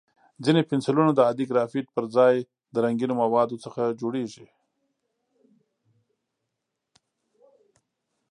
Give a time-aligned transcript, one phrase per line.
[0.43, 2.35] ځینې پنسلونه د عادي ګرافیت پر ځای
[2.73, 4.45] د رنګینو موادو څخه جوړېږي.